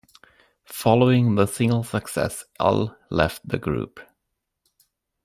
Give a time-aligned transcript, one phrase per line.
[0.71, 3.99] Following the single's success, Elle left the group.